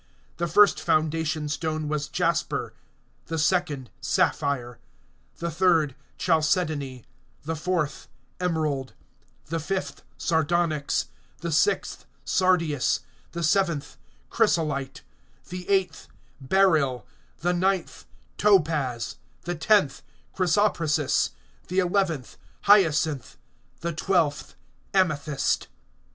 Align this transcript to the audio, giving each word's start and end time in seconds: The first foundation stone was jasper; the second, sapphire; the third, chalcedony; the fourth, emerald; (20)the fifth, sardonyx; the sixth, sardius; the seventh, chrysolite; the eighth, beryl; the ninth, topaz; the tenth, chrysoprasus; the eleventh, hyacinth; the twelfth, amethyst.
The 0.37 0.47
first 0.47 0.79
foundation 0.81 1.47
stone 1.47 1.87
was 1.87 2.07
jasper; 2.07 2.73
the 3.27 3.37
second, 3.37 3.91
sapphire; 4.01 4.79
the 5.37 5.51
third, 5.51 5.93
chalcedony; 6.17 7.05
the 7.43 7.55
fourth, 7.55 8.07
emerald; 8.39 8.95
(20)the 9.47 9.61
fifth, 9.63 10.01
sardonyx; 10.17 11.09
the 11.41 11.51
sixth, 11.51 12.07
sardius; 12.25 13.01
the 13.33 13.43
seventh, 13.43 13.97
chrysolite; 14.31 15.03
the 15.49 15.69
eighth, 15.69 16.07
beryl; 16.39 17.05
the 17.41 17.53
ninth, 17.53 18.05
topaz; 18.39 19.17
the 19.43 19.53
tenth, 19.53 20.01
chrysoprasus; 20.35 21.29
the 21.67 21.77
eleventh, 21.77 22.37
hyacinth; 22.61 23.37
the 23.81 23.93
twelfth, 23.93 24.55
amethyst. 24.95 25.67